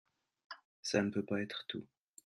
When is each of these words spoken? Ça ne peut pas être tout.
Ça 0.81 1.03
ne 1.03 1.11
peut 1.11 1.23
pas 1.23 1.41
être 1.43 1.65
tout. 1.67 1.85